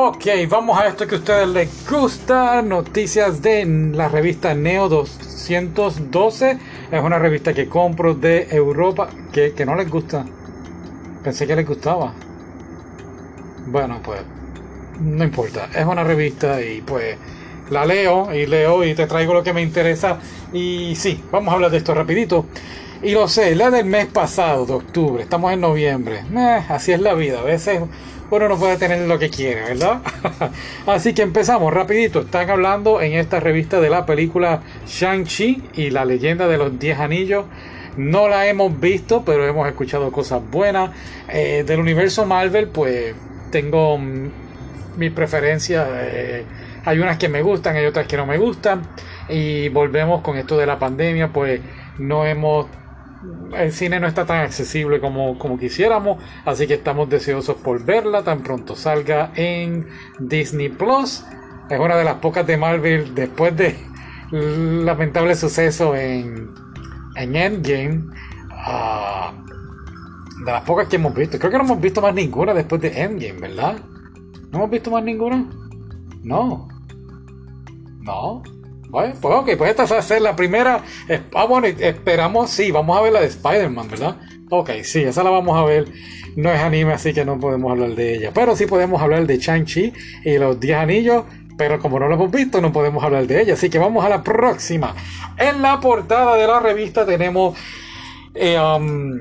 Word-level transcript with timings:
Ok, 0.00 0.26
vamos 0.48 0.78
a 0.78 0.86
esto 0.86 1.08
que 1.08 1.16
a 1.16 1.18
ustedes 1.18 1.48
les 1.48 1.90
gusta. 1.90 2.62
Noticias 2.62 3.42
de 3.42 3.64
la 3.66 4.06
revista 4.08 4.54
Neo 4.54 4.88
212. 4.88 6.56
Es 6.92 7.02
una 7.02 7.18
revista 7.18 7.52
que 7.52 7.68
compro 7.68 8.14
de 8.14 8.46
Europa 8.48 9.08
que, 9.32 9.54
que 9.54 9.66
no 9.66 9.74
les 9.74 9.90
gusta. 9.90 10.24
Pensé 11.24 11.48
que 11.48 11.56
les 11.56 11.66
gustaba. 11.66 12.14
Bueno, 13.66 13.98
pues 14.00 14.20
no 15.00 15.24
importa. 15.24 15.68
Es 15.74 15.84
una 15.84 16.04
revista 16.04 16.62
y 16.62 16.80
pues 16.80 17.16
la 17.68 17.84
leo 17.84 18.32
y 18.32 18.46
leo 18.46 18.84
y 18.84 18.94
te 18.94 19.08
traigo 19.08 19.34
lo 19.34 19.42
que 19.42 19.52
me 19.52 19.62
interesa. 19.62 20.20
Y 20.52 20.94
sí, 20.94 21.20
vamos 21.32 21.50
a 21.50 21.54
hablar 21.56 21.72
de 21.72 21.78
esto 21.78 21.92
rapidito. 21.92 22.46
Y 23.02 23.12
lo 23.12 23.26
sé, 23.26 23.54
la 23.54 23.70
del 23.70 23.86
mes 23.86 24.06
pasado, 24.06 24.66
de 24.66 24.72
octubre, 24.74 25.22
estamos 25.22 25.52
en 25.52 25.60
noviembre. 25.60 26.24
Eh, 26.36 26.64
así 26.68 26.92
es 26.92 27.00
la 27.00 27.14
vida, 27.14 27.40
a 27.40 27.44
veces 27.44 27.80
uno 28.30 28.48
no 28.48 28.58
puede 28.58 28.76
tener 28.76 29.06
lo 29.06 29.18
que 29.18 29.30
quiere, 29.30 29.62
¿verdad? 29.62 30.00
así 30.86 31.14
que 31.14 31.22
empezamos 31.22 31.72
rapidito. 31.72 32.20
Están 32.20 32.50
hablando 32.50 33.00
en 33.00 33.14
esta 33.14 33.40
revista 33.40 33.80
de 33.80 33.90
la 33.90 34.04
película 34.06 34.62
Shang-Chi 34.86 35.62
y 35.74 35.90
la 35.90 36.04
leyenda 36.04 36.46
de 36.46 36.58
los 36.58 36.78
10 36.78 36.98
anillos. 36.98 37.46
No 37.96 38.28
la 38.28 38.46
hemos 38.46 38.78
visto, 38.78 39.24
pero 39.24 39.46
hemos 39.46 39.66
escuchado 39.66 40.12
cosas 40.12 40.42
buenas. 40.50 40.90
Eh, 41.28 41.64
del 41.66 41.80
universo 41.80 42.26
Marvel, 42.26 42.68
pues 42.68 43.14
tengo 43.50 43.98
mm, 43.98 44.30
mi 44.96 45.10
preferencia. 45.10 45.86
Eh, 45.90 46.44
hay 46.84 46.98
unas 46.98 47.18
que 47.18 47.28
me 47.28 47.42
gustan, 47.42 47.76
hay 47.76 47.86
otras 47.86 48.06
que 48.06 48.16
no 48.16 48.26
me 48.26 48.38
gustan. 48.38 48.82
Y 49.28 49.68
volvemos 49.70 50.22
con 50.22 50.36
esto 50.36 50.56
de 50.56 50.66
la 50.66 50.78
pandemia, 50.78 51.28
pues 51.32 51.60
no 51.98 52.24
hemos 52.24 52.66
el 53.56 53.72
cine 53.72 53.98
no 54.00 54.06
está 54.06 54.24
tan 54.26 54.42
accesible 54.42 55.00
como, 55.00 55.38
como 55.38 55.58
quisiéramos, 55.58 56.22
así 56.44 56.66
que 56.66 56.74
estamos 56.74 57.08
deseosos 57.08 57.56
por 57.56 57.84
verla 57.84 58.22
tan 58.22 58.42
pronto 58.42 58.76
salga 58.76 59.32
en 59.34 59.88
Disney 60.18 60.68
Plus. 60.68 61.24
Es 61.68 61.78
una 61.78 61.96
de 61.96 62.04
las 62.04 62.16
pocas 62.16 62.46
de 62.46 62.56
Marvel 62.56 63.14
después 63.14 63.56
de 63.56 63.76
lamentable 64.30 65.34
suceso 65.34 65.94
en, 65.96 66.50
en 67.16 67.36
Endgame. 67.36 68.04
Ah, 68.50 69.32
de 70.44 70.52
las 70.52 70.62
pocas 70.62 70.88
que 70.88 70.96
hemos 70.96 71.14
visto. 71.14 71.38
Creo 71.38 71.50
que 71.50 71.58
no 71.58 71.64
hemos 71.64 71.80
visto 71.80 72.00
más 72.00 72.14
ninguna 72.14 72.54
después 72.54 72.80
de 72.80 73.02
Endgame, 73.02 73.40
¿verdad? 73.40 73.78
¿No 74.50 74.58
hemos 74.58 74.70
visto 74.70 74.90
más 74.90 75.02
ninguna? 75.02 75.44
No. 76.22 76.68
No. 78.00 78.42
Bueno, 78.90 79.14
pues 79.20 79.34
ok, 79.34 79.50
pues 79.58 79.70
esta 79.70 79.84
va 79.84 79.98
a 79.98 80.02
ser 80.02 80.22
la 80.22 80.34
primera. 80.34 80.82
Ah, 81.34 81.44
bueno, 81.44 81.66
esperamos, 81.66 82.50
sí, 82.50 82.70
vamos 82.70 82.96
a 82.96 83.02
ver 83.02 83.12
la 83.12 83.20
de 83.20 83.26
Spider-Man, 83.26 83.88
¿verdad? 83.88 84.16
Ok, 84.50 84.70
sí, 84.82 85.02
esa 85.02 85.22
la 85.22 85.30
vamos 85.30 85.58
a 85.58 85.64
ver. 85.64 85.86
No 86.36 86.50
es 86.50 86.60
anime, 86.60 86.94
así 86.94 87.12
que 87.12 87.24
no 87.24 87.38
podemos 87.38 87.70
hablar 87.70 87.90
de 87.90 88.14
ella. 88.14 88.30
Pero 88.32 88.56
sí 88.56 88.66
podemos 88.66 89.02
hablar 89.02 89.26
de 89.26 89.38
Chang-Chi 89.38 89.92
y 90.24 90.38
los 90.38 90.58
10 90.58 90.78
anillos. 90.78 91.24
Pero 91.58 91.78
como 91.80 91.98
no 91.98 92.08
lo 92.08 92.14
hemos 92.14 92.30
visto, 92.30 92.60
no 92.60 92.72
podemos 92.72 93.02
hablar 93.02 93.26
de 93.26 93.42
ella. 93.42 93.54
Así 93.54 93.68
que 93.68 93.78
vamos 93.78 94.04
a 94.04 94.08
la 94.08 94.22
próxima. 94.22 94.94
En 95.36 95.60
la 95.60 95.80
portada 95.80 96.36
de 96.36 96.46
la 96.46 96.60
revista 96.60 97.04
tenemos. 97.04 97.58
Eh, 98.34 98.58
um, 98.58 99.18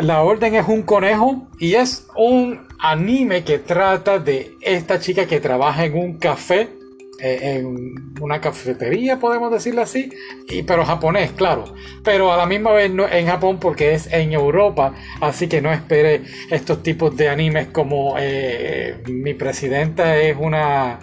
la 0.00 0.22
Orden 0.22 0.54
es 0.54 0.66
un 0.66 0.82
conejo 0.82 1.48
y 1.58 1.74
es 1.74 2.06
un 2.16 2.66
anime 2.78 3.44
que 3.44 3.58
trata 3.58 4.18
de 4.18 4.56
esta 4.60 5.00
chica 5.00 5.26
que 5.26 5.40
trabaja 5.40 5.84
en 5.84 5.98
un 5.98 6.18
café 6.18 6.77
en 7.20 8.14
una 8.20 8.40
cafetería, 8.40 9.18
podemos 9.18 9.50
decirlo 9.50 9.82
así, 9.82 10.10
y, 10.48 10.62
pero 10.62 10.84
japonés, 10.84 11.32
claro. 11.32 11.74
Pero 12.04 12.32
a 12.32 12.36
la 12.36 12.46
misma 12.46 12.72
vez 12.72 12.90
no, 12.92 13.08
en 13.08 13.26
Japón 13.26 13.58
porque 13.60 13.94
es 13.94 14.12
en 14.12 14.32
Europa, 14.32 14.94
así 15.20 15.48
que 15.48 15.60
no 15.60 15.72
espere 15.72 16.22
estos 16.50 16.82
tipos 16.82 17.16
de 17.16 17.28
animes 17.28 17.68
como 17.68 18.14
eh, 18.18 19.02
mi 19.06 19.34
presidenta 19.34 20.16
es 20.16 20.36
una 20.38 21.00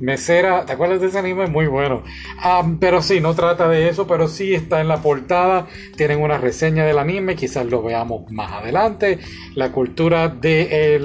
mesera, 0.00 0.64
¿te 0.64 0.72
acuerdas 0.72 1.00
de 1.00 1.08
ese 1.08 1.18
anime? 1.18 1.46
Muy 1.48 1.66
bueno. 1.66 2.02
Ah, 2.38 2.64
pero 2.80 3.02
sí, 3.02 3.20
no 3.20 3.34
trata 3.34 3.68
de 3.68 3.88
eso, 3.88 4.06
pero 4.06 4.28
sí 4.28 4.54
está 4.54 4.80
en 4.80 4.88
la 4.88 5.02
portada, 5.02 5.66
tienen 5.96 6.22
una 6.22 6.38
reseña 6.38 6.84
del 6.84 6.98
anime, 6.98 7.36
quizás 7.36 7.66
lo 7.66 7.82
veamos 7.82 8.30
más 8.30 8.52
adelante. 8.52 9.18
La 9.54 9.72
cultura 9.72 10.28
de, 10.28 11.00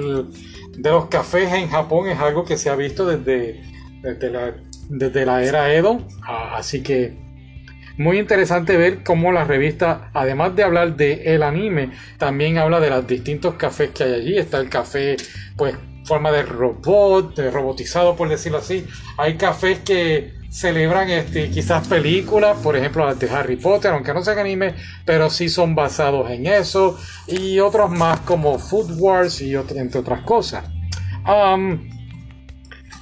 de 0.78 0.90
los 0.90 1.08
cafés 1.08 1.52
en 1.54 1.70
Japón 1.70 2.08
es 2.10 2.20
algo 2.20 2.46
que 2.46 2.58
se 2.58 2.70
ha 2.70 2.76
visto 2.76 3.06
desde 3.06 3.62
desde 4.04 5.26
la, 5.26 5.44
era 5.44 5.74
Edo. 5.74 6.06
Así 6.28 6.84
que 6.84 7.14
muy 7.98 8.20
interesante 8.20 8.76
ver 8.78 9.04
cómo 9.04 9.32
la 9.32 9.46
revista, 9.46 10.10
además 10.14 10.56
de 10.56 10.64
hablar 10.64 10.96
de 10.96 11.36
el 11.36 11.44
anime, 11.44 11.92
también 12.18 12.58
habla 12.58 12.80
de 12.80 12.90
los 12.90 13.08
distintos 13.08 13.56
cafés 13.56 13.92
que 13.92 14.04
hay 14.04 14.14
allí. 14.14 14.38
Está 14.38 14.60
el 14.60 14.70
café, 14.70 15.16
pues, 15.56 15.76
forma 16.06 16.32
de 16.32 16.44
robot, 16.44 17.36
de 17.36 17.50
robotizado 17.50 18.16
por 18.16 18.28
decirlo 18.30 18.58
así. 18.58 18.86
Hay 19.18 19.36
cafés 19.36 19.80
que 19.80 20.34
celebran 20.50 21.10
este, 21.10 21.50
quizás 21.50 21.88
películas, 21.88 22.58
por 22.62 22.76
ejemplo 22.76 23.06
las 23.06 23.18
de 23.18 23.28
Harry 23.30 23.56
Potter, 23.56 23.92
aunque 23.92 24.14
no 24.14 24.24
sean 24.24 24.38
anime, 24.38 24.76
pero 25.06 25.30
sí 25.30 25.50
son 25.50 25.74
basados 25.74 26.30
en 26.30 26.46
eso. 26.46 27.00
Y 27.28 27.60
otros 27.60 27.90
más 27.90 28.20
como 28.22 28.60
Food 28.60 29.00
Wars 29.00 29.42
y 29.42 29.56
entre 29.56 30.00
otras 30.00 30.22
cosas. 30.22 30.66
Um, 31.26 31.93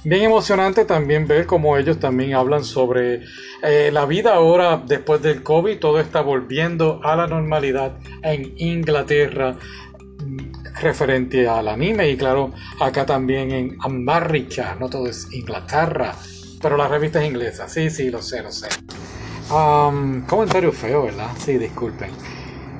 bien 0.04 0.22
emocionante 0.22 0.84
también 0.84 1.26
ver 1.26 1.46
cómo 1.46 1.76
ellos 1.76 1.98
también 1.98 2.34
hablan 2.34 2.64
sobre 2.64 3.22
eh, 3.62 3.90
la 3.92 4.04
vida 4.06 4.34
ahora 4.34 4.82
después 4.84 5.22
del 5.22 5.42
COVID, 5.42 5.78
todo 5.78 6.00
está 6.00 6.20
volviendo 6.20 7.00
a 7.02 7.16
la 7.16 7.26
normalidad 7.26 7.94
en 8.22 8.52
Inglaterra 8.56 9.56
mm, 10.18 10.80
referente 10.80 11.46
al 11.46 11.68
anime 11.68 12.10
y 12.10 12.16
claro, 12.16 12.52
acá 12.80 13.06
también 13.06 13.50
en 13.52 13.76
América, 13.80 14.76
no 14.80 14.88
todo 14.88 15.06
es 15.06 15.32
Inglaterra, 15.32 16.14
pero 16.60 16.76
la 16.76 16.88
revista 16.88 17.22
es 17.22 17.30
inglesa, 17.30 17.68
sí, 17.68 17.90
sí, 17.90 18.10
lo 18.10 18.22
sé, 18.22 18.42
lo 18.42 18.50
sé. 18.50 18.68
comentario 20.26 20.72
feo, 20.72 21.04
¿verdad? 21.04 21.28
Sí, 21.38 21.58
disculpen. 21.58 22.10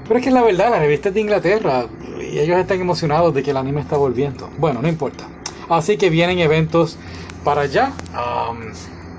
Pero 0.04 0.18
es 0.18 0.24
que 0.24 0.30
la 0.30 0.42
verdad, 0.42 0.70
la 0.70 0.78
revista 0.78 1.10
es 1.10 1.14
de 1.14 1.20
Inglaterra 1.20 1.86
y 2.20 2.38
ellos 2.38 2.58
están 2.58 2.80
emocionados 2.80 3.32
de 3.34 3.42
que 3.42 3.50
el 3.52 3.56
anime 3.56 3.80
está 3.80 3.96
volviendo. 3.96 4.50
Bueno, 4.58 4.82
no 4.82 4.88
importa. 4.88 5.28
Así 5.68 5.96
que 5.96 6.10
vienen 6.10 6.38
eventos 6.38 6.98
para 7.44 7.62
allá. 7.62 7.92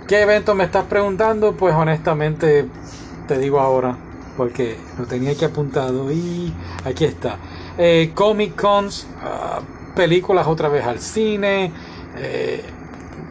¿Qué 0.08 0.22
evento 0.22 0.54
me 0.56 0.66
estás 0.66 0.86
preguntando? 0.86 1.54
Pues 1.54 1.74
honestamente 1.74 2.66
te 3.28 3.38
digo 3.38 3.60
ahora, 3.60 3.98
porque 4.36 4.78
lo 4.98 5.06
tenía 5.06 5.32
aquí 5.32 5.46
apuntado 5.46 6.12
y 6.12 6.54
aquí 6.86 7.06
está. 7.06 7.38
Eh, 7.78 8.12
Comic 8.14 8.60
Cons, 8.60 9.08
ah, 9.24 9.62
películas 9.96 10.48
otra 10.48 10.70
vez 10.70 10.86
al 10.86 11.00
cine, 11.00 11.72
eh, 12.18 12.64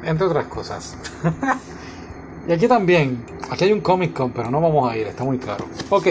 entre 0.05 0.27
otras 0.27 0.47
cosas. 0.47 0.97
y 2.49 2.53
aquí 2.53 2.67
también, 2.67 3.25
aquí 3.51 3.65
hay 3.65 3.73
un 3.73 3.81
Comic 3.81 4.13
Con, 4.13 4.33
pero 4.33 4.51
no 4.51 4.61
vamos 4.61 4.91
a 4.91 4.97
ir, 4.97 5.07
está 5.07 5.25
muy 5.25 5.39
claro. 5.39 5.67
Ok, 5.91 6.09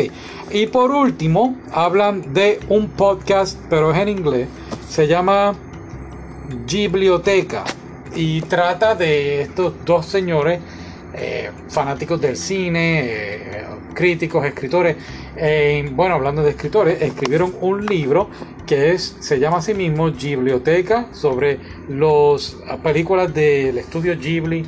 y 0.51 0.67
por 0.67 0.91
último, 0.91 1.57
hablan 1.73 2.33
de 2.33 2.59
un 2.69 2.87
podcast, 2.89 3.57
pero 3.69 3.91
es 3.91 3.97
en 3.97 4.09
inglés, 4.09 4.47
se 4.87 5.07
llama 5.07 5.55
Biblioteca 6.65 7.63
y 8.15 8.41
trata 8.41 8.95
de 8.95 9.41
estos 9.41 9.73
dos 9.85 10.05
señores 10.05 10.59
eh, 11.13 11.51
fanáticos 11.69 12.21
del 12.21 12.37
cine, 12.37 13.01
eh, 13.03 13.65
críticos, 13.93 14.45
escritores. 14.45 14.95
Eh, 15.35 15.89
bueno, 15.93 16.15
hablando 16.15 16.41
de 16.43 16.51
escritores, 16.51 17.01
escribieron 17.01 17.53
un 17.61 17.85
libro 17.85 18.29
que 18.65 18.93
es, 18.93 19.17
se 19.19 19.39
llama 19.39 19.57
a 19.57 19.61
sí 19.61 19.73
mismo 19.73 20.11
Biblioteca 20.11 21.07
sobre 21.11 21.59
las 21.89 22.55
películas 22.81 23.33
del 23.33 23.77
estudio 23.77 24.17
Ghibli 24.17 24.65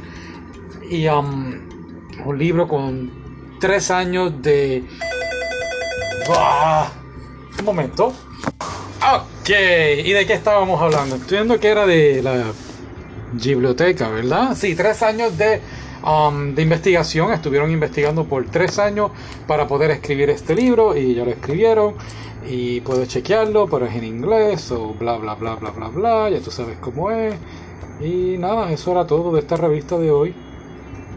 y 0.90 1.08
um, 1.08 1.54
un 2.26 2.38
libro 2.38 2.68
con 2.68 3.58
tres 3.60 3.90
años 3.92 4.42
de... 4.42 4.84
Un 7.60 7.66
momento. 7.66 8.14
Ok, 9.44 9.50
¿y 9.50 10.14
de 10.14 10.26
qué 10.26 10.32
estábamos 10.32 10.82
hablando? 10.82 11.18
Estoy 11.18 11.40
viendo 11.40 11.60
que 11.60 11.68
era 11.68 11.86
de 11.86 12.24
la 12.24 12.46
biblioteca, 13.34 14.08
¿verdad? 14.08 14.56
Sí, 14.56 14.74
tres 14.74 15.04
años 15.04 15.38
de, 15.38 15.60
um, 16.02 16.56
de 16.56 16.62
investigación. 16.62 17.34
Estuvieron 17.34 17.70
investigando 17.70 18.24
por 18.24 18.46
tres 18.46 18.80
años 18.80 19.12
para 19.46 19.68
poder 19.68 19.92
escribir 19.92 20.30
este 20.30 20.56
libro 20.56 20.96
y 20.96 21.16
ya 21.16 21.26
lo 21.26 21.32
escribieron. 21.32 21.96
Y 22.50 22.80
puedes 22.80 23.10
chequearlo, 23.10 23.68
pero 23.68 23.86
es 23.86 23.94
en 23.96 24.06
inglés 24.06 24.72
o 24.72 24.94
bla, 24.94 25.18
bla, 25.18 25.36
bla, 25.36 25.56
bla, 25.56 25.72
bla, 25.72 25.90
bla. 25.90 26.30
Ya 26.30 26.40
tú 26.40 26.50
sabes 26.50 26.78
cómo 26.78 27.12
es. 27.12 27.36
Y 28.00 28.38
nada, 28.38 28.72
eso 28.72 28.92
era 28.92 29.06
todo 29.06 29.34
de 29.34 29.42
esta 29.42 29.58
revista 29.58 29.98
de 29.98 30.10
hoy. 30.10 30.34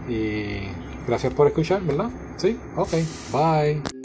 Y 0.08 0.66
gracias 1.06 1.32
por 1.32 1.46
escuchar, 1.46 1.80
¿verdad? 1.82 2.10
Sí, 2.38 2.58
ok, 2.74 2.90
bye. 3.32 3.95